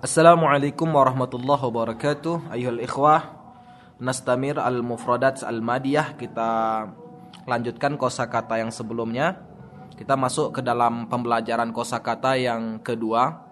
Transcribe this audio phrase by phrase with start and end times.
[0.00, 2.48] Assalamualaikum warahmatullahi wabarakatuh.
[2.48, 3.36] Ayuhal ikhwah
[4.00, 6.16] Nastamir al-mufradat al-madiyah.
[6.16, 6.88] Kita
[7.44, 9.44] lanjutkan kosakata yang sebelumnya.
[10.00, 13.44] Kita masuk ke dalam pembelajaran kosakata yang kedua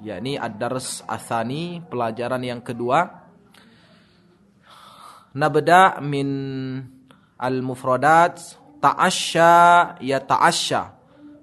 [0.00, 3.28] yakni ad-dars athani Pelajaran yang kedua.
[5.36, 6.28] Nabda min
[7.36, 9.52] al-mufradat Ta'asya
[10.00, 10.82] ya ta'asya.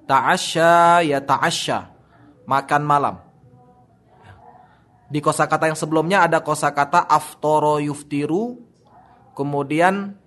[0.10, 1.80] Ta'asya ya ta'asya.
[2.50, 3.23] Makan malam
[5.14, 8.58] di kosakata yang sebelumnya ada kosakata aftoro yuftiru,
[9.38, 10.18] kemudian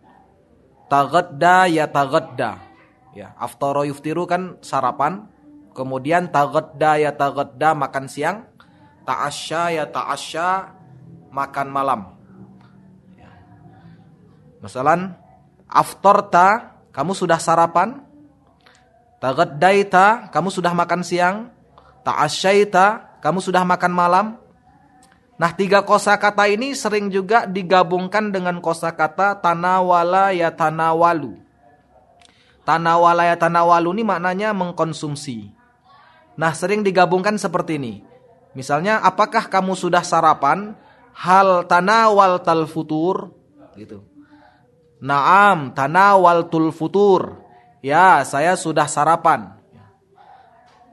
[0.87, 2.63] tagadda ya tagadda.
[3.11, 5.27] Ya, aftoro yuftiru kan sarapan,
[5.75, 8.47] kemudian tagadda ya tagadda makan siang,
[9.03, 10.71] ta'asya ya ta'asya
[11.35, 12.01] makan malam.
[13.19, 13.35] Ya.
[14.63, 15.19] Misalan,
[15.67, 18.07] aftorta kamu sudah sarapan,
[19.19, 21.51] tagaddaita kamu sudah makan siang,
[22.07, 24.46] ta'asyaita kamu sudah makan malam,
[25.37, 31.37] Nah, tiga kosakata ini sering juga digabungkan dengan kosakata tanawala ya tanawalu.
[32.65, 35.53] Tanawala ya tanawalu ini maknanya mengkonsumsi.
[36.41, 37.95] Nah, sering digabungkan seperti ini.
[38.57, 40.73] Misalnya, apakah kamu sudah sarapan?
[41.17, 43.33] Hal tanawal tal futur
[43.77, 44.05] gitu.
[45.01, 47.45] Naam tanawal tul futur.
[47.85, 49.57] Ya, saya sudah sarapan.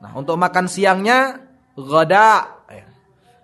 [0.03, 1.40] Nah, untuk makan siangnya
[1.80, 2.59] gada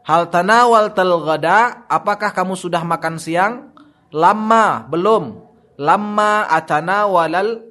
[0.09, 3.69] Hal tanawal tal gada, apakah kamu sudah makan siang?
[4.09, 5.38] Lama, belum.
[5.77, 7.69] Lama atana walal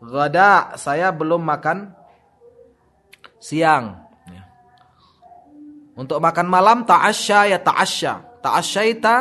[0.00, 1.92] gada, saya belum makan
[3.36, 4.08] siang.
[4.24, 4.48] Ya.
[6.00, 8.40] Untuk makan malam ta'asya ya ta'asya.
[8.40, 9.16] Ta'asyaita,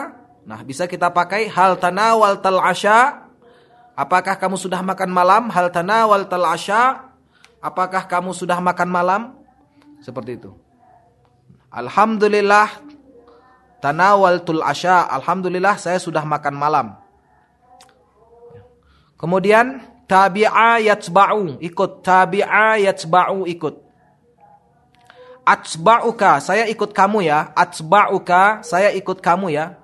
[0.47, 3.27] nah bisa kita pakai hal tanawal tal asya.
[3.99, 5.51] Apakah kamu sudah makan malam?
[5.51, 7.03] Hal tanawal tal asya.
[7.59, 9.21] Apakah kamu sudah makan malam?
[9.99, 10.64] Seperti itu.
[11.75, 12.71] Alhamdulillah
[13.83, 15.11] tanawaltul asya.
[15.11, 16.87] Alhamdulillah saya sudah makan malam.
[19.19, 23.75] Kemudian tabi'a yatsba'u ikut tabi'a yatsba'u ikut.
[25.45, 27.51] Atsba'uka saya ikut kamu ya.
[27.53, 29.75] Atsba'uka saya ikut kamu ya.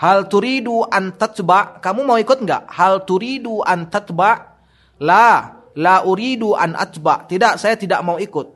[0.00, 2.64] Hal turidu an tatba kamu mau ikut enggak?
[2.72, 4.56] Hal turidu an tatba
[4.96, 8.48] la la uridu an atba tidak saya tidak mau ikut.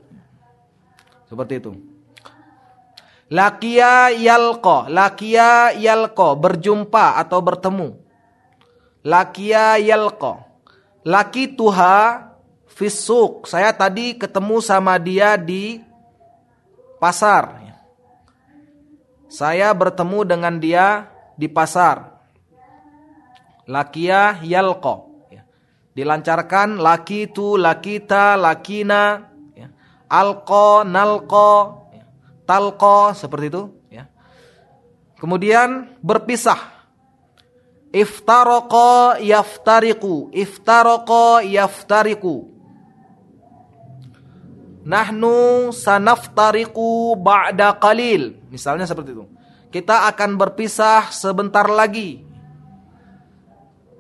[1.29, 1.94] Seperti itu.
[3.35, 7.99] Lakia yalko, lakia yalko, berjumpa atau bertemu.
[9.03, 10.39] Lakia yalko.
[11.03, 12.31] Laki tuha
[12.71, 13.51] fisuk.
[13.51, 15.83] Saya tadi ketemu sama dia di
[17.03, 17.59] pasar.
[19.27, 22.15] Saya bertemu dengan dia di pasar.
[23.67, 25.11] Lakia yalko.
[25.91, 29.27] Dilancarkan laki tu, lakita, lakina.
[30.07, 31.84] Alko, nalko,
[32.45, 34.09] talqa seperti itu ya.
[35.19, 36.73] Kemudian berpisah.
[37.95, 42.51] Iftaraqa yaftariqu, iftaraqa yaftariqu.
[44.85, 48.37] Nahnu sanaftariqu ba'da qalil.
[48.51, 49.25] Misalnya seperti itu.
[49.71, 52.27] Kita akan berpisah sebentar lagi.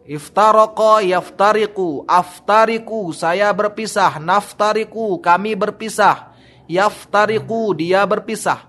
[0.04, 6.33] Iftaraqa yaftariqu, aftariqu, saya berpisah, naftariqu, kami berpisah
[6.70, 8.68] yaftariqu dia berpisah.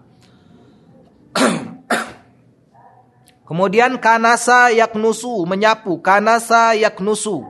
[3.48, 7.46] Kemudian kanasa yaknusu menyapu, kanasa yaknusu.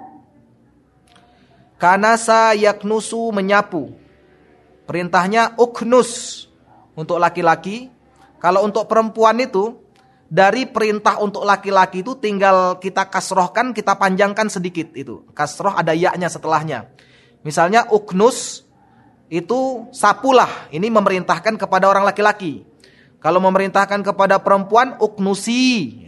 [1.80, 3.96] Kanasa yaknusu menyapu.
[4.86, 6.46] Perintahnya uknus
[7.00, 7.90] untuk laki-laki.
[8.44, 9.86] Kalau untuk perempuan itu
[10.26, 15.24] dari perintah untuk laki-laki itu tinggal kita kasrohkan, kita panjangkan sedikit itu.
[15.32, 16.92] Kasroh ada yaknya setelahnya.
[17.46, 18.65] Misalnya uknus
[19.30, 20.70] itu sapulah.
[20.70, 22.66] Ini memerintahkan kepada orang laki-laki.
[23.22, 26.06] Kalau memerintahkan kepada perempuan uknusi.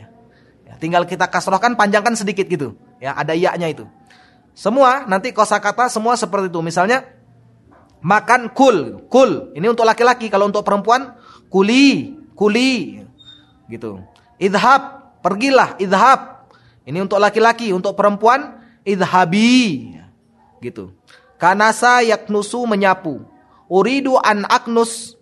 [0.68, 2.78] Ya, tinggal kita kasrohkan panjangkan sedikit gitu.
[3.02, 3.86] Ya, ada yaknya itu.
[4.54, 6.62] Semua nanti kosakata semua seperti itu.
[6.62, 7.06] Misalnya
[8.02, 9.54] makan kul, kul.
[9.58, 10.30] Ini untuk laki-laki.
[10.30, 11.18] Kalau untuk perempuan
[11.50, 13.02] kuli, kuli.
[13.70, 14.02] Gitu.
[14.38, 16.50] Idhab, pergilah, idhab.
[16.88, 19.94] Ini untuk laki-laki, untuk perempuan idhabi.
[20.64, 20.97] Gitu.
[21.38, 23.22] Kanasa yaknusu menyapu.
[23.70, 25.14] Uridu an aknus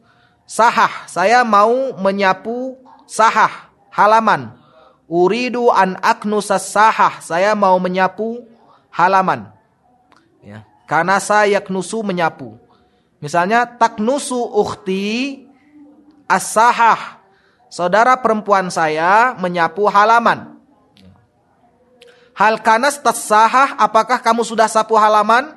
[0.47, 1.07] sahah.
[1.11, 4.55] Saya mau menyapu sahah, halaman.
[5.05, 7.19] Uridu an aknus sahah.
[7.19, 8.47] Saya mau menyapu
[8.89, 9.51] halaman.
[10.39, 10.63] Ya.
[10.87, 12.55] Kanasa yaknusu menyapu.
[13.19, 15.43] Misalnya taknusu ukhti
[16.29, 17.19] as-sahah.
[17.67, 20.55] Saudara perempuan saya menyapu halaman.
[22.35, 25.55] Hal kanas tasahah, apakah kamu sudah sapu halaman?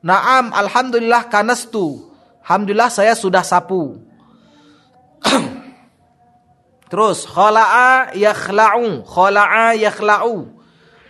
[0.00, 2.08] Naam, alhamdulillah kanastu.
[2.40, 4.00] Alhamdulillah saya sudah sapu.
[6.90, 10.50] Terus khala'a yakhla'u, khala'a yakhla'u.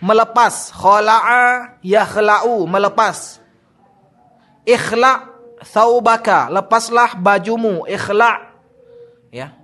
[0.03, 3.41] Melepas, khala'a yakhla'u, melepas.
[4.67, 5.25] Ikhla'
[5.65, 8.37] thawbaka, lepaslah bajumu, ikhla'
[9.33, 9.57] ya.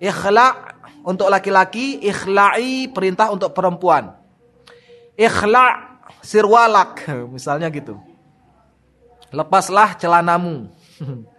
[0.00, 4.16] Ikhla' untuk laki-laki, ikhla'i perintah untuk perempuan.
[5.18, 7.04] Ikhla' sirwalak,
[7.34, 8.07] misalnya gitu.
[9.32, 10.72] Lepaslah celanamu.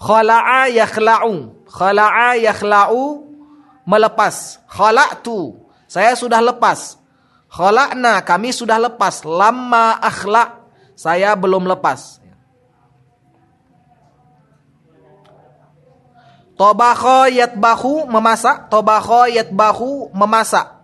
[0.00, 3.20] Khala'a yakhla'u, khala'a yakhla'u
[3.84, 4.64] melepas.
[4.64, 6.96] Khala'tu, saya sudah lepas.
[7.52, 9.28] Khala'na, kami sudah lepas.
[9.28, 10.64] Lama akhlak,
[10.96, 12.16] saya belum lepas.
[16.56, 20.80] Tobakho yatbahu memasak, tobakho yatbahu memasak.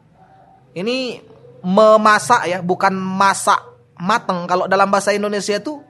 [0.77, 1.25] Ini
[1.65, 3.61] memasak ya, bukan masak
[3.97, 4.45] mateng.
[4.45, 5.86] Kalau dalam bahasa Indonesia itu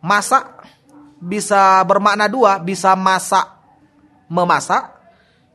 [0.00, 0.64] masak
[1.20, 3.46] bisa bermakna dua, bisa masak
[4.26, 5.00] memasak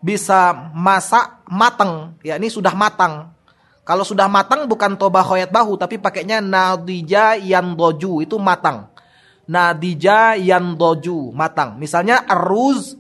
[0.05, 2.13] bisa masak matang.
[2.21, 3.33] Ya, ini sudah matang.
[3.81, 8.93] Kalau sudah matang bukan toba khoyat bahu, tapi pakainya nadija yang doju, itu matang.
[9.49, 11.81] Nadija yang doju, matang.
[11.81, 12.97] Misalnya aruz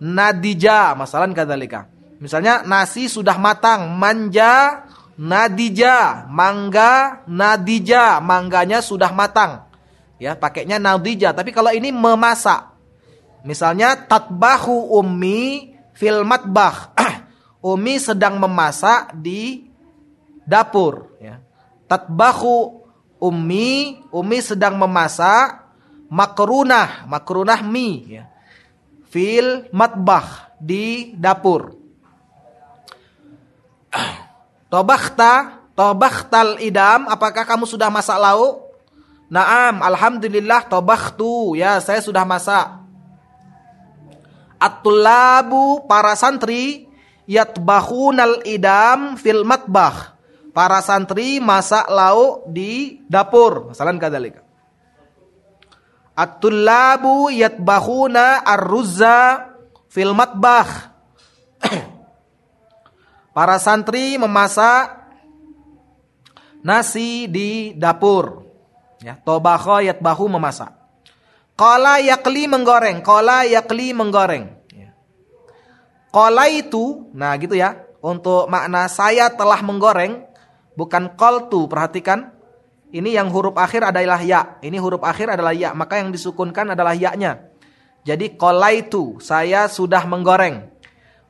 [0.00, 1.92] nadija, masalah kadalika.
[2.20, 4.84] Misalnya nasi sudah matang, manja
[5.20, 9.65] nadija, mangga nadija, mangganya sudah matang.
[10.16, 12.72] Ya, pakainya nadija, tapi kalau ini memasak.
[13.44, 16.92] Misalnya tatbahu ummi fil matbah.
[17.66, 19.66] Umi sedang memasak di
[20.46, 21.42] dapur ya.
[21.90, 22.84] Tatbahu
[23.18, 25.66] Umi, Umi sedang memasak
[26.06, 28.24] makrunah, makrunah mie ya.
[29.10, 31.74] Fil matbah di dapur.
[34.70, 38.65] Tobakhta, tobakhtal idam, apakah kamu sudah masak lauk?
[39.26, 42.86] Naam, alhamdulillah tobakhtu, ya saya sudah masak.
[44.56, 46.86] At-tullabu para santri
[47.26, 50.16] yatbahunal idam fil matbah.
[50.54, 53.74] Para santri masak lauk di dapur.
[53.74, 54.40] Masalan kadalika.
[56.16, 59.52] At-tullabu yatbahuna ar-ruzza
[59.92, 60.96] fil matbah.
[63.36, 65.12] Para santri memasak
[66.64, 68.45] nasi di dapur.
[69.04, 70.72] Ya, tobakho yatbahu memasak.
[71.56, 74.56] Kola yakli menggoreng, kola yakli menggoreng.
[76.16, 77.76] Kola itu, nah gitu ya.
[78.00, 80.24] Untuk makna saya telah menggoreng,
[80.72, 81.68] bukan kol tu.
[81.68, 82.32] Perhatikan,
[82.88, 84.56] ini yang huruf akhir adalah ya.
[84.64, 87.52] Ini huruf akhir adalah ya, maka yang disukunkan adalah ya-nya.
[88.08, 90.72] Jadi kola itu, saya sudah menggoreng.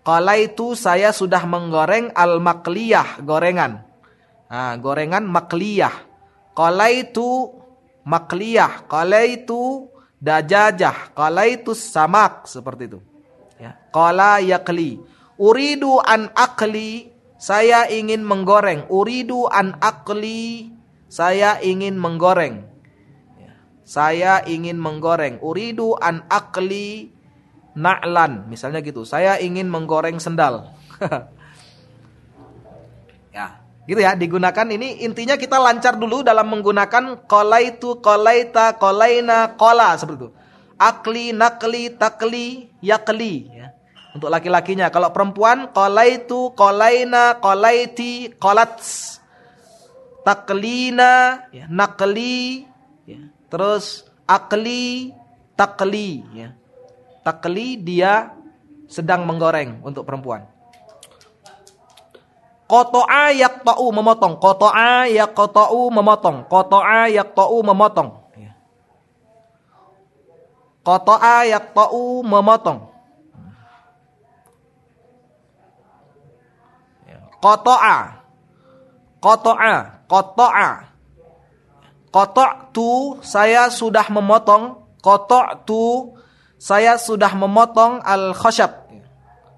[0.07, 3.83] Kola itu, saya sudah menggoreng al-makliyah, gorengan.
[4.47, 6.07] Nah, gorengan makliyah.
[6.57, 7.53] Kola itu
[8.09, 8.89] makliyah.
[8.89, 11.13] Kola itu dajajah,
[11.53, 13.01] itu samak seperti itu.
[13.61, 15.01] Ya, qala yakli.
[15.37, 18.89] Uridu an akli, saya ingin menggoreng.
[18.89, 20.73] Uridu an akli,
[21.13, 22.65] saya ingin menggoreng.
[23.37, 23.53] Ya,
[23.85, 25.45] saya ingin menggoreng.
[25.45, 27.13] Uridu an akli
[27.77, 29.05] na'lan, misalnya gitu.
[29.05, 30.73] Saya ingin menggoreng sendal.
[33.87, 40.27] Gitu ya, digunakan ini intinya kita lancar dulu dalam menggunakan kolaitu, kolaita, kolaina, kola seperti
[40.27, 40.31] itu.
[40.75, 43.71] Akli, nakli, takli, yakli ya.
[44.11, 44.91] Untuk laki-lakinya.
[44.91, 49.23] Kalau perempuan kolaitu, kolaina, kolaiti, kolats.
[50.27, 52.67] Taklina, ya, nakli,
[53.07, 53.31] ya.
[53.47, 55.15] terus akli,
[55.55, 56.51] takli ya.
[57.23, 58.35] Takli dia
[58.91, 60.56] sedang menggoreng untuk perempuan.
[62.67, 64.43] Koto'a yakta'u memotong.
[64.43, 66.51] Koto'a yakta'u memotong.
[66.51, 68.11] Koto'a yakta'u memotong.
[70.83, 72.79] Koto'a yakta'u memotong.
[77.39, 77.99] Koto'a.
[79.23, 79.75] Koto'a.
[80.11, 80.71] Koto'a.
[82.11, 84.83] Kotok tu saya sudah memotong.
[84.99, 86.17] Kotok tu
[86.59, 88.89] saya sudah memotong al khosyab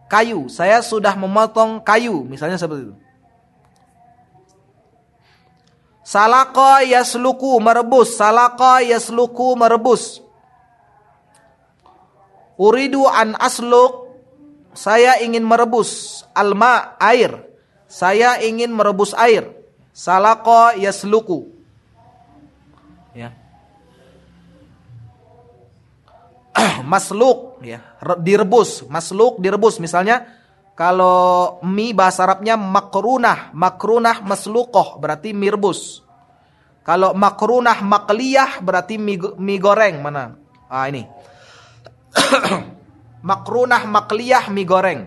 [0.09, 0.49] kayu.
[0.49, 2.97] Saya sudah memotong kayu, misalnya seperti itu.
[6.03, 10.25] Salako yasluku merebus, salako yasluku merebus.
[12.59, 14.09] Uridu an asluk,
[14.73, 17.45] saya ingin merebus alma air.
[17.89, 19.53] Saya ingin merebus air.
[19.93, 21.53] Salako yasluku.
[23.13, 23.37] Ya.
[26.91, 27.83] masluk ya
[28.17, 29.77] direbus masluk direbus.
[29.77, 30.25] Misalnya
[30.73, 36.01] kalau mie bahasa Arabnya makrunah makrunah maslukoh berarti mie rebus.
[36.89, 40.01] Kalau makrunah makliyah berarti mie, mie goreng.
[40.01, 40.41] Mana?
[40.73, 41.05] Ah ini.
[43.29, 45.01] Makrunah, makliyah, mie goreng.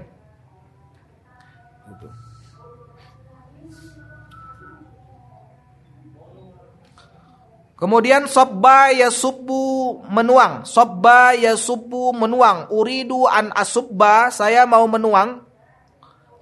[7.82, 10.70] Kemudian sobba ya subu menuang.
[10.70, 12.70] Sobba ya subu menuang.
[12.70, 14.30] Uridu an asubba.
[14.30, 15.42] Saya mau menuang.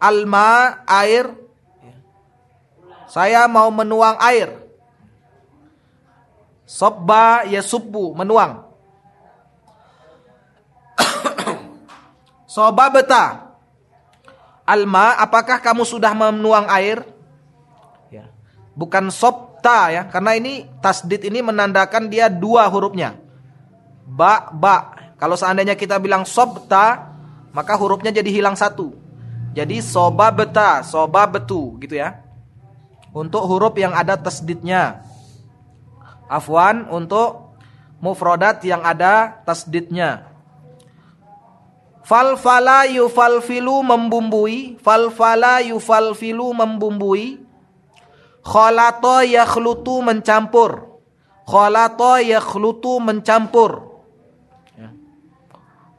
[0.04, 1.32] Alma air.
[3.08, 4.52] Saya mau menuang air.
[6.68, 8.68] Sobba ya subu menuang.
[12.54, 13.56] Soba beta.
[14.68, 17.02] Alma, apakah kamu sudah menuang air?
[18.14, 18.30] Ya.
[18.78, 23.20] Bukan sob ta ya karena ini tasdid ini menandakan dia dua hurufnya.
[24.10, 24.98] Ba ba.
[25.20, 27.12] Kalau seandainya kita bilang sobta
[27.52, 28.96] maka hurufnya jadi hilang satu.
[29.54, 32.24] Jadi soba beta soba betu gitu ya.
[33.12, 35.04] Untuk huruf yang ada tasdidnya.
[36.30, 37.58] Afwan untuk
[38.00, 40.30] mufrodat yang ada tasdidnya.
[42.06, 47.49] Falfala yufalfilu membumbui falfala yufalfilu membumbui
[48.46, 51.02] Khalata yakhlutu mencampur.
[51.44, 54.02] Khalata yakhlutu mencampur.
[54.78, 54.94] Ya.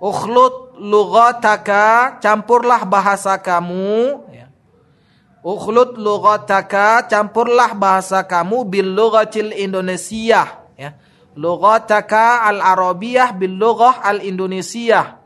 [0.00, 4.24] Ukhlut lughataka, campurlah bahasa kamu.
[4.32, 4.46] Ya.
[5.44, 10.64] Ukhlut lughataka, campurlah bahasa kamu bil lughatil Indonesia.
[10.78, 10.96] Ya.
[11.36, 15.20] Lughataka al-Arabiyah bil lughah al-Indonesia.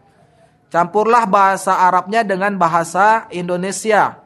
[0.74, 4.23] Campurlah bahasa Arabnya dengan bahasa Indonesia.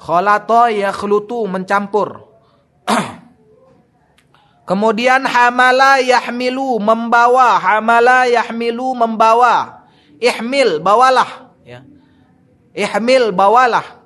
[0.00, 2.24] Khalata yakhlutu mencampur.
[4.68, 9.84] Kemudian hamala yahmilu membawa, hamala yahmilu membawa.
[10.20, 11.84] Ihmil bawalah ya.
[12.72, 14.00] Ihmil bawalah.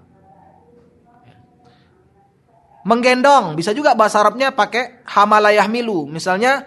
[2.85, 6.11] Menggendong bisa juga bahasa Arabnya pakai hamala yahmilu.
[6.11, 6.67] Misalnya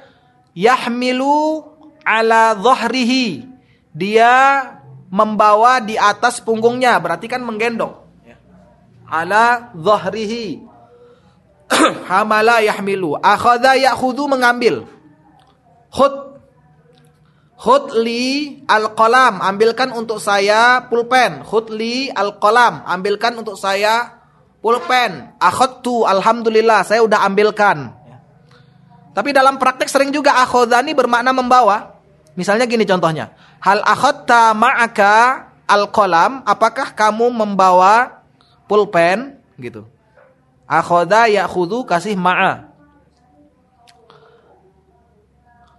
[0.55, 1.67] yahmilu
[2.07, 3.43] ala dhahrihi.
[3.91, 4.63] Dia
[5.09, 8.06] membawa di atas punggungnya, berarti kan menggendong
[9.07, 10.67] ala dhahrihi
[12.11, 13.19] hamala yahmilu.
[13.19, 14.87] Akhadha ya'khudhu mengambil.
[15.91, 16.39] Khud.
[17.57, 19.43] Khud li al-qalam.
[19.43, 21.43] Ambilkan untuk saya pulpen.
[21.43, 22.85] Khud li al-qalam.
[22.87, 24.21] Ambilkan untuk saya
[24.63, 25.35] pulpen.
[25.41, 27.91] Akhadtu alhamdulillah saya udah ambilkan.
[29.17, 31.97] Tapi dalam praktek sering juga akhadhani bermakna membawa.
[32.37, 33.33] Misalnya gini contohnya.
[33.65, 35.15] Hal akhadta ma'aka
[35.65, 36.45] al-qalam?
[36.45, 38.16] Apakah kamu membawa
[38.67, 39.87] pulpen gitu.
[40.67, 42.67] Akhoda ya'khudhu kasih ma'a.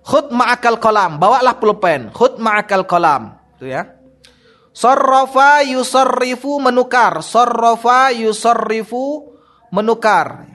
[0.08, 1.20] Khud ma'akal kolam.
[1.20, 2.08] Bawalah pulpen.
[2.16, 3.36] Khud ma'akal kolam.
[3.60, 3.92] Itu ya.
[4.72, 7.20] Sorrofa yusarrifu menukar.
[7.20, 9.36] Sorrofa yusarrifu
[9.68, 10.48] menukar.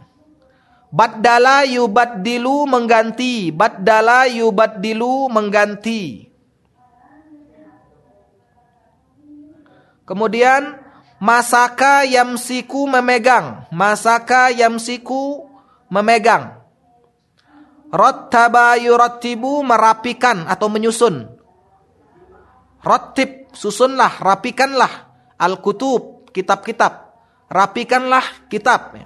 [0.90, 3.54] Baddala yubaddilu mengganti.
[3.54, 6.34] Baddala yubaddilu mengganti.
[10.10, 10.83] Kemudian
[11.24, 13.64] Masaka yamsiku memegang.
[13.72, 15.48] Masaka yamsiku
[15.88, 16.60] memegang.
[17.88, 21.32] Rottaba yurattibu merapikan atau menyusun.
[22.84, 25.16] Rottib, susunlah, rapikanlah.
[25.40, 27.16] Al-kutub, kitab-kitab.
[27.48, 29.00] Rapikanlah kitab.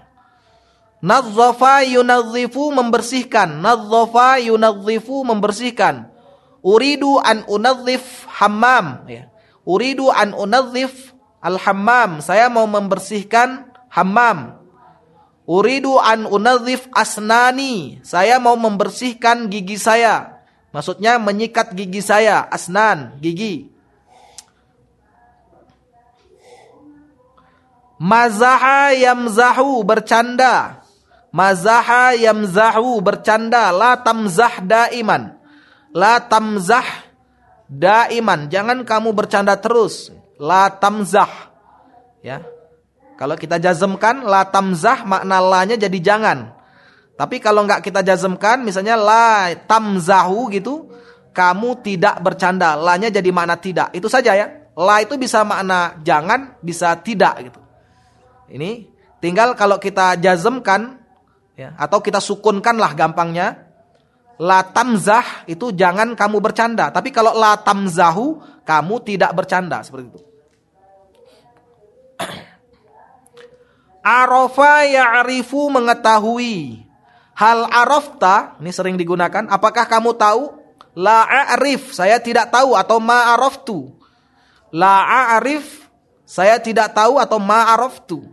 [1.06, 3.62] Nadzafa yunadzifu membersihkan.
[3.62, 6.10] Nadzafa yunadzifu membersihkan.
[6.66, 9.06] Uridu an unadzif hammam.
[9.06, 9.30] Ya.
[9.70, 11.14] Uridu an unadzif
[11.48, 14.60] al-hammam, saya mau membersihkan hammam.
[15.48, 20.44] Uridu an unadzif asnani, saya mau membersihkan gigi saya.
[20.75, 23.72] Maksudnya menyikat gigi saya, asnan, gigi.
[27.98, 30.86] Mazaha yamzahu bercanda.
[31.34, 33.74] Mazaha yamzahu bercanda.
[33.74, 35.34] La tamzah daiman.
[35.96, 36.86] La tamzah
[37.66, 38.54] daiman.
[38.54, 41.51] Jangan kamu bercanda terus la tamzah.
[42.22, 42.46] Ya.
[43.17, 46.53] Kalau kita jazmkan la tamzah makna la-nya jadi jangan.
[47.17, 50.94] Tapi kalau enggak kita jazmkan misalnya la tamzahu gitu,
[51.34, 52.77] kamu tidak bercanda.
[52.77, 53.89] La-nya jadi makna tidak.
[53.98, 54.70] Itu saja ya.
[54.77, 57.62] La itu bisa makna jangan, bisa tidak gitu.
[58.53, 58.86] Ini
[59.17, 61.01] tinggal kalau kita jazmkan
[61.58, 63.65] ya atau kita sukunkan lah gampangnya.
[64.38, 66.94] La tamzah itu jangan kamu bercanda.
[66.94, 70.26] Tapi kalau la tamzahu kamu tidak bercanda seperti itu.
[74.02, 76.88] Arafa ya'rifu mengetahui.
[77.38, 79.46] Hal arafta, ini sering digunakan.
[79.52, 80.58] Apakah kamu tahu?
[80.98, 83.94] La a'rif, saya tidak tahu atau ma araftu.
[84.74, 85.06] La
[85.36, 85.86] a'rif,
[86.26, 88.26] saya tidak tahu atau ma araftu.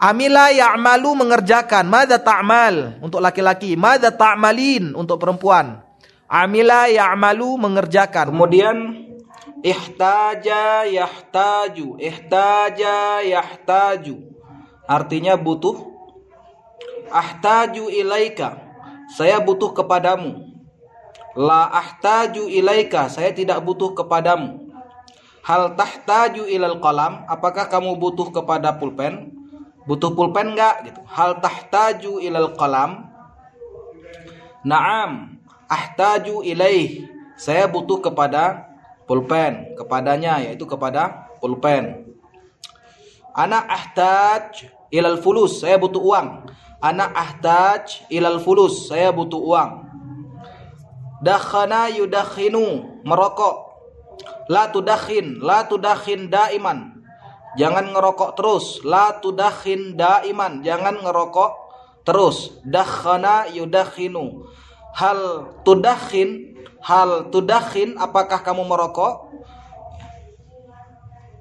[0.00, 1.86] Amila ya'malu mengerjakan.
[1.86, 3.78] Mada ta'mal untuk laki-laki.
[3.78, 5.80] Mada ta'malin untuk perempuan.
[6.26, 8.34] Amila ya'malu mengerjakan.
[8.34, 9.03] Kemudian
[9.64, 14.16] ihtaja yahtaju, ihtaja yahtaju.
[14.84, 15.96] Artinya butuh.
[17.08, 18.60] Ahtaju ilaika.
[19.16, 20.52] Saya butuh kepadamu.
[21.32, 23.08] La ahtaju ilaika.
[23.08, 24.68] Saya tidak butuh kepadamu.
[25.44, 27.24] Hal tahtaju ilal qalam.
[27.28, 29.32] Apakah kamu butuh kepada pulpen?
[29.84, 31.00] Butuh pulpen enggak gitu.
[31.04, 33.12] Hal tahtaju ilal qalam.
[34.64, 35.36] Naam,
[35.68, 37.04] ahtaju ilaih.
[37.36, 38.73] Saya butuh kepada
[39.04, 42.08] pulpen, kepadanya yaitu kepada pulpen.
[43.34, 46.46] Anak ahtaj ilal fulus, saya butuh uang.
[46.78, 49.70] Anak ahtaj ilal fulus, saya butuh uang.
[51.24, 53.74] Dakhana yudakhinu, merokok.
[54.46, 57.00] La tudakhin, la tudakhin daiman.
[57.56, 58.84] Jangan ngerokok terus.
[58.84, 61.50] La tudakhin daiman, jangan ngerokok
[62.04, 62.60] terus.
[62.62, 64.46] Dakhana yudakhinu.
[64.94, 66.53] Hal tudakhin,
[66.84, 69.32] hal tudakhin, apakah kamu merokok?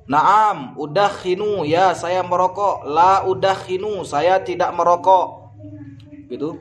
[0.07, 2.87] Naam, udakhinu, ya saya merokok.
[2.87, 5.51] La udakhinu, saya tidak merokok.
[6.31, 6.59] Gitu.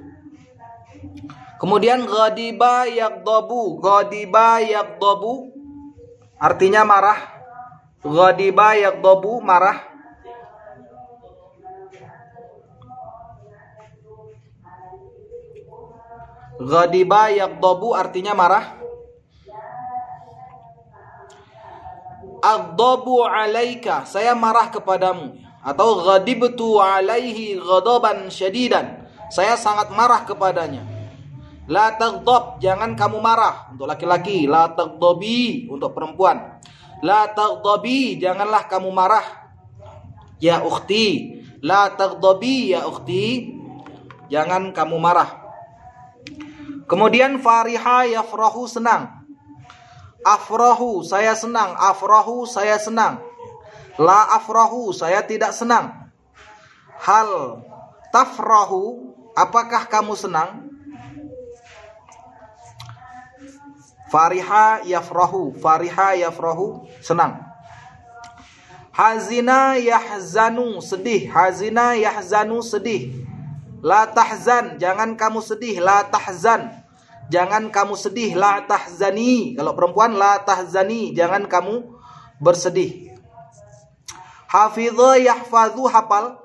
[1.62, 5.54] Kemudian ghadiba yagdabu, ghadiba yagdabu
[6.42, 7.18] artinya marah.
[8.02, 9.91] Ghadiba yagdabu marah.
[16.62, 18.78] Ghadiba yagdabu artinya marah.
[22.42, 25.38] Aghdabu alaika, saya marah kepadamu.
[25.62, 29.06] Atau ghadibtu alaihi ghadaban syadidan.
[29.30, 30.82] Saya sangat marah kepadanya.
[31.70, 34.50] La taghdab, jangan kamu marah untuk laki-laki.
[34.50, 36.58] La taghdabi untuk perempuan.
[37.02, 39.54] La taghdabi, janganlah kamu marah.
[40.42, 43.54] Ya ukhti, la taghdabi ya ukhti.
[44.30, 45.41] Jangan kamu marah.
[46.86, 49.22] Kemudian fariha yafrahu senang.
[50.22, 53.18] Afrahu saya senang, afrahu saya senang.
[53.98, 56.08] La afrahu saya tidak senang.
[57.02, 57.58] Hal
[58.14, 60.70] tafrahu apakah kamu senang?
[64.12, 67.42] Fariha yafrahu, fariha yafrahu senang.
[68.92, 73.21] Hazina yahzanu sedih, hazina yahzanu sedih.
[73.82, 76.82] La tahzan, jangan kamu sedih, la tahzan.
[77.32, 79.56] Jangan kamu sedih, la tahzani.
[79.56, 81.80] Kalau perempuan la tahzani, jangan kamu
[82.38, 83.14] bersedih.
[84.52, 86.36] Hafidha yahfazu hafal.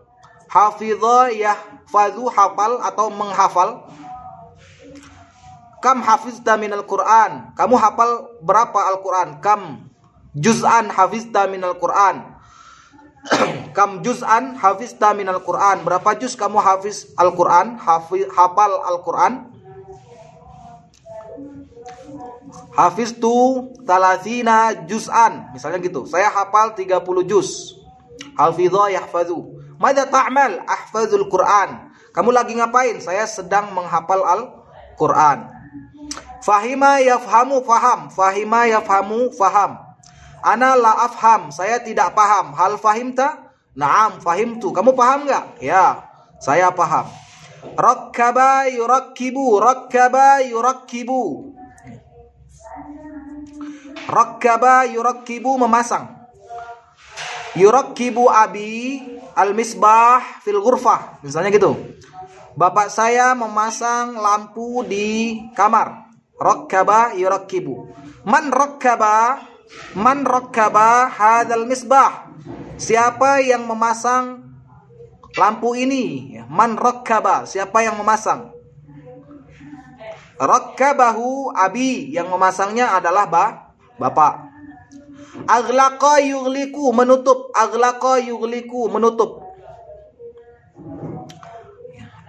[0.47, 3.84] Hafidha yahfazu hafal atau menghafal.
[5.84, 7.54] Kam hafizta minal Qur'an?
[7.54, 9.43] Kamu hafal berapa Al-Qur'an?
[9.43, 9.91] Kam
[10.34, 12.37] juz'an hafizta minal Qur'an?
[13.78, 15.84] Kam juz'an hafizta minal Qur'an?
[15.84, 17.78] Berapa juz kamu hafiz Al-Qur'an?
[17.78, 19.54] Hafal Al-Qur'an?
[22.78, 25.50] Hafiz tu talasina juz'an.
[25.54, 26.06] Misalnya gitu.
[26.06, 27.78] Saya hafal 30 juz.
[28.38, 29.58] Hafidha yahfazu.
[29.78, 30.62] Mada ta'mal?
[30.66, 31.90] Ahfazul Qur'an.
[32.13, 32.98] Kamu lagi ngapain?
[33.02, 35.54] Saya sedang menghafal Al-Qur'an.
[36.42, 38.10] Fahima yafhamu faham.
[38.10, 39.87] Fahima yafhamu faham.
[40.41, 41.50] Ana la afham.
[41.50, 42.54] Saya tidak paham.
[42.54, 43.47] Hal fahimta?
[43.78, 44.73] Naam, fahimtu.
[44.73, 45.62] Kamu paham nggak?
[45.62, 46.02] Ya,
[46.41, 47.06] saya paham.
[47.78, 49.62] Rakkaba yurakkibu.
[49.62, 51.54] Rakkaba yurakkibu.
[54.08, 56.15] Rakkaba yurakkibu memasang.
[57.58, 59.02] Yurakkibu abi
[59.38, 61.21] al-misbah fil ghurfah.
[61.21, 61.78] Misalnya gitu.
[62.58, 66.10] Bapak saya memasang lampu di kamar.
[66.38, 67.93] Rakkaba yurakkibu.
[68.26, 69.38] Man rakkaba?
[69.97, 72.32] Man rakkaba hadzal misbah?
[72.77, 74.47] Siapa yang memasang
[75.36, 76.38] lampu ini?
[76.47, 77.43] Man rakkaba?
[77.43, 78.58] Siapa yang memasang?
[80.38, 83.45] Rakkabahu abi yang memasangnya adalah ba
[83.97, 84.45] bapak.
[85.49, 89.41] Aglaqa yughliku menutup, aglaqa yughliku menutup.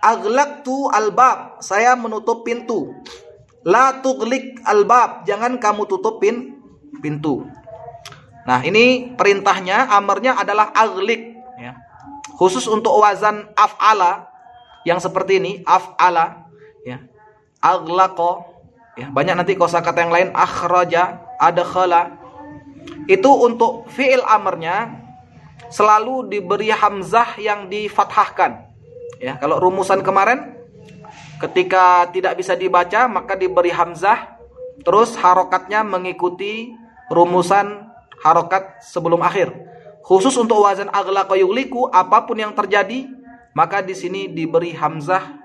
[0.00, 2.96] Aglaqtu albab, saya menutup pintu.
[3.64, 6.57] La tughlik albab, jangan kamu tutupin
[7.00, 7.46] pintu.
[8.48, 11.76] Nah, ini perintahnya, amarnya adalah aglik ya.
[12.38, 14.30] Khusus untuk wazan af'ala
[14.86, 16.48] yang seperti ini, af'ala
[16.86, 17.04] ya
[17.58, 18.46] aglaqa
[18.94, 22.18] ya banyak nanti kosakata yang lain akhraja adkhala
[23.10, 24.94] itu untuk fiil amarnya
[25.68, 28.70] selalu diberi hamzah yang difathahkan
[29.18, 30.54] ya kalau rumusan kemarin
[31.42, 34.37] ketika tidak bisa dibaca maka diberi hamzah
[34.82, 36.74] terus harokatnya mengikuti
[37.10, 37.88] rumusan
[38.22, 39.54] harokat sebelum akhir.
[40.02, 43.08] Khusus untuk wazan aglaqa yugliku apa pun yang terjadi
[43.52, 45.36] maka di sini diberi hamzah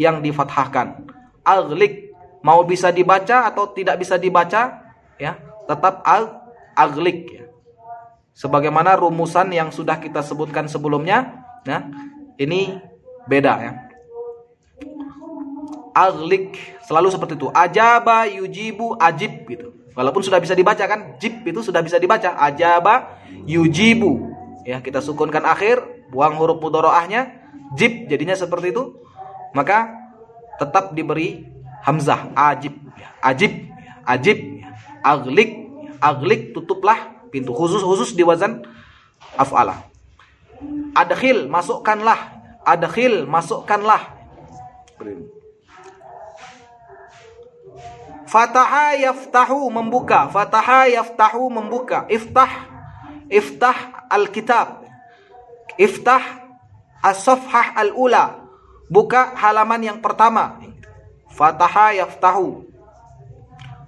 [0.00, 1.06] yang difathahkan.
[1.44, 4.82] Aglik mau bisa dibaca atau tidak bisa dibaca
[5.16, 5.38] ya
[5.70, 6.42] tetap ag
[6.74, 7.44] aglik ya.
[8.34, 11.86] sebagaimana rumusan yang sudah kita sebutkan sebelumnya ya
[12.42, 12.82] ini
[13.30, 13.72] beda ya
[15.92, 17.48] aglik selalu seperti itu.
[17.52, 19.72] Ajaba yujibu ajib gitu.
[19.92, 21.20] Walaupun sudah bisa dibaca kan?
[21.20, 22.36] Jib itu sudah bisa dibaca.
[22.36, 24.32] Ajaba yujibu.
[24.64, 27.32] Ya kita sukunkan akhir buang huruf mudoroahnya
[27.76, 28.96] jib jadinya seperti itu.
[29.52, 29.92] Maka
[30.56, 31.44] tetap diberi
[31.84, 32.72] hamzah ajib.
[32.96, 34.38] Ya, ajib ya, ajib
[35.04, 35.50] aglik
[35.84, 38.64] ya, aglik tutuplah pintu khusus khusus di wazan
[39.36, 39.92] af'ala
[40.96, 42.40] adkhil masukkanlah.
[42.62, 44.14] Adkhil masukkanlah
[48.32, 52.48] Fataha yaftahu membuka, fataha yaftahu membuka, iftah
[53.28, 54.88] iftah alkitab.
[55.76, 56.40] Iftah
[57.04, 58.40] as-safhah al-ula.
[58.88, 60.56] Buka halaman yang pertama.
[61.28, 62.64] Fataha yaftahu.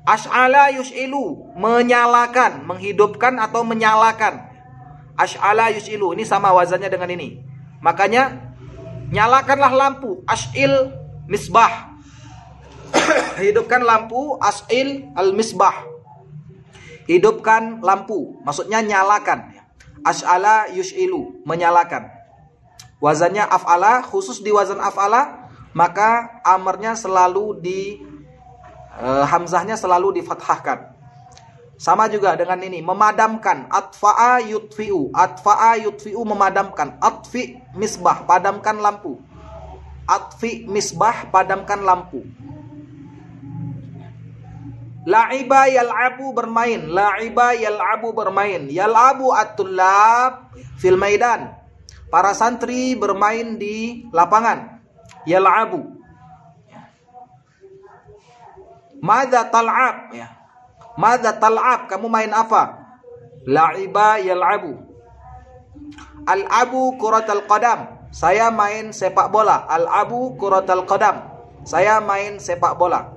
[0.04, 4.44] Ash'ala yus'ilu, menyalakan, menghidupkan atau menyalakan.
[5.16, 7.40] Ash'ala yus'ilu, ini sama wazannya dengan ini.
[7.80, 8.52] Makanya
[9.08, 10.92] nyalakanlah lampu, ash'il
[11.24, 11.93] misbah.
[13.42, 15.86] Hidupkan lampu, ash'il al-misbah.
[17.04, 19.52] Hidupkan lampu, maksudnya nyalakan.
[20.04, 22.08] Ash'ala yus'ilu, menyalakan.
[23.02, 28.00] Wazannya af'ala, khusus di wazan af'ala, maka amarnya selalu di
[28.96, 30.94] e, hamzahnya selalu difathahkan.
[31.74, 35.10] Sama juga dengan ini, memadamkan atfa'a yutfi'u.
[35.12, 36.96] Atfa'a yutfi'u memadamkan.
[37.02, 39.18] Atfi misbah, padamkan lampu.
[40.06, 42.22] Atfi misbah, padamkan lampu.
[45.04, 46.88] La'iba yal'abu bermain.
[46.88, 48.72] La'iba yal'abu bermain.
[48.72, 51.52] Yal'abu at-tullab fil maidan.
[52.08, 54.80] Para santri bermain di lapangan
[55.28, 55.92] yal'abu.
[59.04, 60.32] Mada tal'ab ya.
[60.96, 62.80] Mada tal'ab kamu main apa?
[63.44, 64.80] La'iba yal'abu.
[66.24, 68.08] Al-abu kuratal qadam.
[68.08, 69.68] Saya main sepak bola.
[69.68, 71.28] Al-abu kuratal qadam.
[71.68, 73.13] Saya main sepak bola.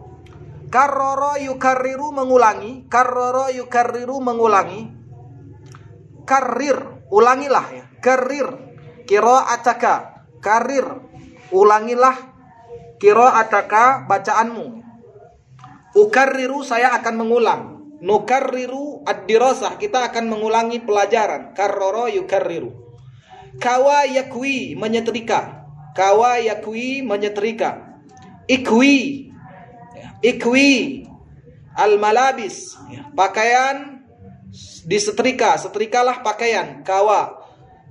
[0.68, 2.86] Karroro yukarriru mengulangi.
[2.92, 4.92] Karroro yukarriru mengulangi.
[6.28, 7.08] Karir.
[7.08, 7.86] Ulangilah ya.
[8.04, 8.48] Karir.
[9.08, 10.28] Kiro ataka.
[10.44, 10.86] Karir
[11.52, 12.16] ulangilah
[13.38, 14.84] ataka bacaanmu.
[15.96, 17.62] Ukarriru saya akan mengulang.
[17.98, 21.58] Nukarriru ad-dirasah kita akan mengulangi pelajaran.
[21.58, 22.70] Karroro yukarriru.
[23.58, 25.66] Kawa yakwi menyetrika.
[25.98, 27.98] Kawa yakwi menyetrika.
[28.46, 29.27] Ikwi.
[30.22, 31.06] Ikwi
[31.78, 32.74] al-malabis.
[33.14, 34.02] Pakaian
[34.86, 35.58] disetrika.
[35.62, 36.82] Setrikalah pakaian.
[36.82, 37.38] Kawa.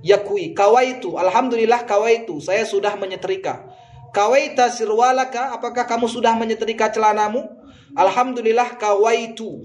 [0.03, 0.51] Yakwi.
[0.51, 1.15] Kawaitu.
[1.15, 2.43] Alhamdulillah kawaitu.
[2.43, 3.63] Saya sudah menyetrika.
[4.11, 5.55] Kawaita sirwalaka.
[5.55, 7.47] Apakah kamu sudah menyetrika celanamu?
[7.95, 9.63] Alhamdulillah kawaitu.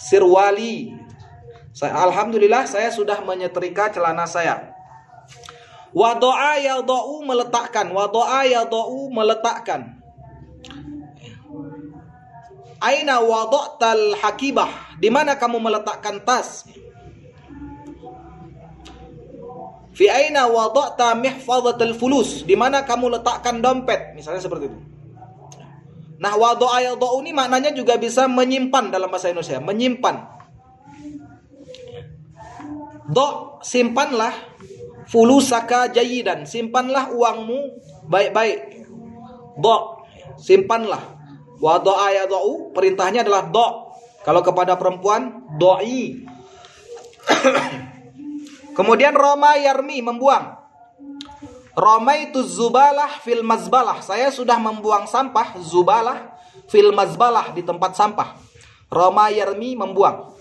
[0.00, 0.96] Sirwali.
[1.70, 4.72] Saya, alhamdulillah saya sudah menyetrika celana saya.
[5.92, 7.92] Wadoa yadau meletakkan.
[7.92, 9.99] Wadoa yadau meletakkan
[12.80, 16.64] aina wado'tal hakibah di mana kamu meletakkan tas
[20.00, 22.48] Fi aina wada'ta mihfadhatal fulus?
[22.48, 24.16] Di mana kamu letakkan dompet?
[24.16, 24.78] Misalnya seperti itu.
[26.16, 30.40] Nah, wada'a yada'u ini maknanya juga bisa menyimpan dalam bahasa Indonesia, menyimpan.
[33.12, 34.32] Do simpanlah
[35.04, 37.60] fulusaka jayidan, simpanlah uangmu
[38.08, 38.88] baik-baik.
[39.60, 40.00] Do
[40.40, 41.19] simpanlah.
[41.60, 43.68] Wada'a yada'u perintahnya adalah do.
[44.24, 46.24] Kalau kepada perempuan doi.
[48.76, 50.56] Kemudian Roma Yarmi membuang.
[51.76, 54.00] Roma itu zubalah fil mazbalah.
[54.00, 56.36] Saya sudah membuang sampah zubalah
[56.68, 58.36] fil mazbalah di tempat sampah.
[58.90, 60.32] Roma Yarmi membuang.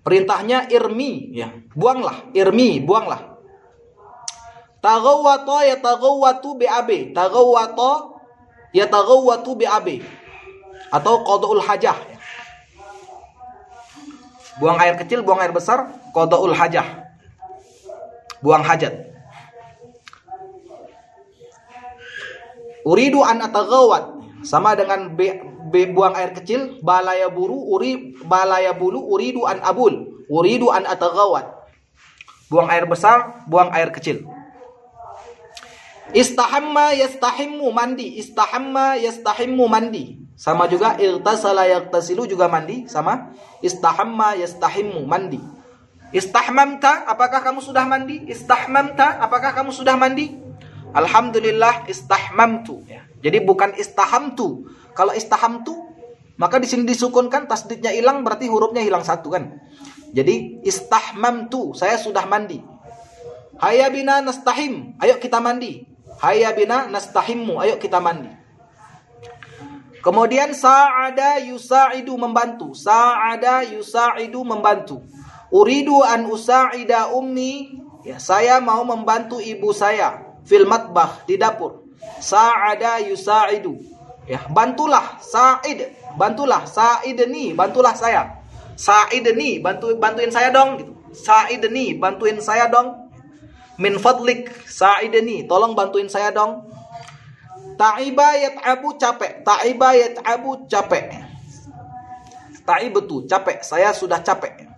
[0.00, 3.36] Perintahnya irmi ya, buanglah, irmi, buanglah.
[4.80, 7.12] Tagawwato ya tagawwatu BAB.
[7.12, 8.09] Tagawwato
[8.70, 10.02] ya tagawwatu BAB.
[10.90, 11.94] Atau qadul hajah.
[14.60, 16.84] Buang air kecil, buang air besar, qadaul hajah.
[18.44, 19.08] Buang hajat.
[22.84, 25.36] Uridu an atagawat sama dengan be,
[25.68, 31.44] be, buang air kecil balaya buru uri balaya bulu uridu an abul uridu an atagawat
[32.48, 34.24] buang air besar buang air kecil
[36.12, 45.04] istahamma yastahimmu mandi istahamma yastahimmu mandi sama juga irtasala yaktasilu juga mandi sama istahamma yastahimmu
[45.06, 45.40] mandi
[46.10, 48.26] Istahmamta, apakah kamu sudah mandi?
[48.26, 50.34] Istahmamta, apakah kamu sudah mandi?
[50.90, 53.06] Alhamdulillah istahmamtu ya.
[53.22, 54.66] Jadi bukan istahamtu.
[54.90, 55.90] Kalau istahamtu
[56.40, 59.60] maka di sini disukunkan tasdidnya hilang berarti hurufnya hilang satu kan.
[60.10, 62.58] Jadi istahmamtu, saya sudah mandi.
[63.60, 65.84] Hayya bina nastahim, ayo kita mandi.
[66.20, 68.28] Hayya bina nastahimmu, ayo kita mandi.
[70.00, 72.72] Kemudian sa'ada yusa'idu membantu.
[72.72, 75.04] Sa'ada yusa'idu membantu.
[75.52, 77.80] Uridu an usa'ida ummi.
[78.00, 81.84] Ya, saya mau membantu ibu saya fil matbah di dapur.
[82.20, 83.76] Sa'ada yusa'idu.
[84.28, 88.40] Ya, bantulah Sa'id, bantulah Sa'idni, bantulah saya.
[88.76, 90.92] Sa'idni, bantu bantuin saya dong gitu.
[91.12, 92.99] Sa'idni, bantuin saya dong.
[93.80, 96.68] Min fadlik Sa'idni, tolong bantuin saya dong.
[97.80, 99.40] Ta'iba yat'abu capek.
[99.40, 101.30] Ta'iba yat'abu capek.
[102.60, 103.64] Ta'ibatu capek.
[103.64, 104.68] Saya sudah capek.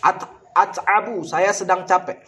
[0.00, 0.22] At
[0.54, 2.22] at'abu saya sedang capek.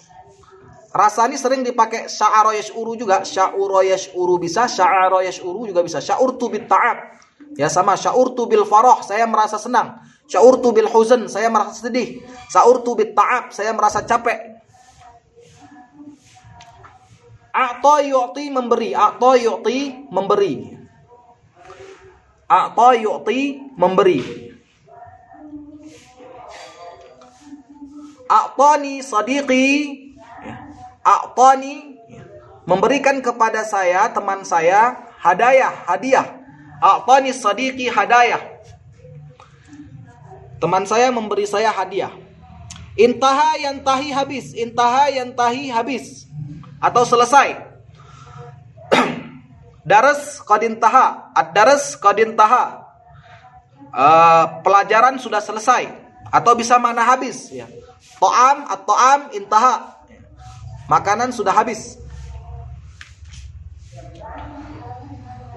[0.92, 3.24] Rasa ini sering dipakai sya'ara yash'uru juga.
[3.24, 6.04] Sya'ura yash'uru bisa, sya'ara yash'uru juga bisa.
[6.04, 7.16] Sya'urtu bit ta'ab.
[7.56, 10.04] Ya sama sya'urtu bil farah, saya merasa senang.
[10.28, 12.20] Sya'urtu bil huzn, saya merasa sedih.
[12.52, 14.51] Sya'urtu bit ta'ab, saya merasa capek.
[17.52, 20.72] A'ta yu'ti memberi, a'ta yu'ti memberi.
[22.48, 23.40] A'ta yu'ti
[23.76, 24.20] memberi.
[28.32, 29.68] A'tani sadiqi
[31.04, 32.00] A'tani
[32.64, 36.40] memberikan kepada saya teman saya hadayah, hadiah.
[36.80, 38.40] A'tani sadiqi hadayah.
[40.56, 42.16] Teman saya memberi saya hadiah.
[42.96, 46.31] Intaha yang tahi habis, intaha yang tahi habis
[46.82, 47.62] atau selesai.
[49.86, 52.82] Daras qadintaha, ad-daras qadintaha.
[53.92, 55.84] Uh, pelajaran sudah selesai
[56.32, 57.68] atau bisa mana habis ya.
[58.16, 60.00] To'am at-to'am intaha.
[60.88, 62.00] Makanan sudah habis.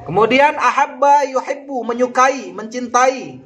[0.05, 3.41] Kemudian ahabba yuhibbu menyukai, mencintai.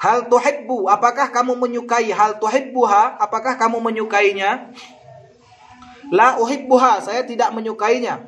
[0.00, 3.20] Hal tuhibbu, apakah kamu menyukai hal tuhibbuha?
[3.20, 4.72] Apakah kamu menyukainya?
[6.10, 8.18] La uhibbuha, saya tidak menyukainya.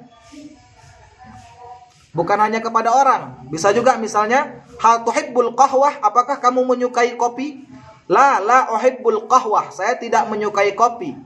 [2.13, 7.65] Bukan hanya kepada orang, bisa juga misalnya hal tuhibbul qahwah, apakah kamu menyukai kopi?
[8.07, 11.17] La la uhibbul qahwah, saya tidak menyukai kopi.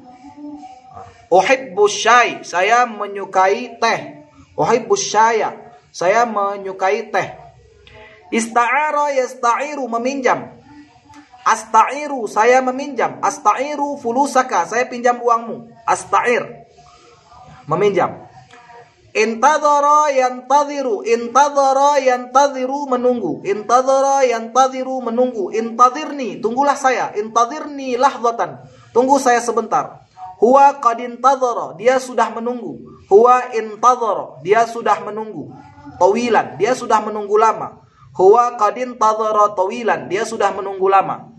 [1.27, 4.01] Uhibbus syai, saya menyukai teh.
[4.55, 7.29] Uhibbus syaya, saya menyukai teh.
[8.31, 10.55] Ista'ara yasta'iru meminjam.
[11.47, 13.23] Asta'iru, saya meminjam.
[13.23, 15.75] Asta'iru fulusaka, saya pinjam uangmu.
[15.87, 16.66] Asta'ir,
[17.70, 18.27] meminjam.
[19.16, 23.40] Intadhara yantadhiru, intadhara yantadhiru menunggu.
[23.49, 25.57] Intadhara yantadhiru menunggu.
[25.57, 27.16] Intadhirni, tunggulah saya.
[27.16, 28.61] Intadhirni lahzatan.
[28.92, 30.05] Tunggu saya sebentar.
[30.37, 32.77] Huwa qad intadhara, dia sudah menunggu.
[33.09, 35.49] Huwa intadhara, dia sudah menunggu.
[35.96, 37.88] Tawilan, dia sudah menunggu lama.
[38.12, 41.33] Huwa qad intadhara tawilan, dia sudah menunggu lama.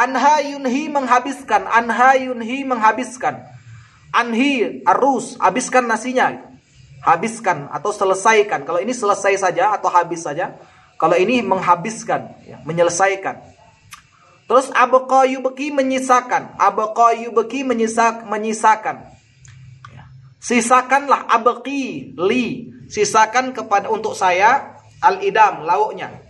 [0.00, 3.44] Anha yunhi menghabiskan, anha yunhi menghabiskan.
[4.16, 6.40] Anhi arus, habiskan nasinya.
[7.04, 8.64] Habiskan atau selesaikan.
[8.64, 10.56] Kalau ini selesai saja atau habis saja.
[10.96, 13.40] Kalau ini menghabiskan, ya, menyelesaikan.
[14.48, 16.56] Terus abqa yubki menyisakan.
[16.56, 19.04] Abqa yubki menyisak, menyisakan.
[19.92, 20.04] Ya.
[20.40, 22.72] Sisakanlah abqi li.
[22.90, 26.29] Sisakan kepada untuk saya al-idam lauknya.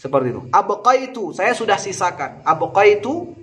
[0.00, 0.40] Seperti itu.
[0.48, 2.40] Abqa itu saya sudah sisakan.
[2.40, 3.36] Abqa itu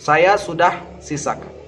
[0.00, 1.59] saya sudah sisakan.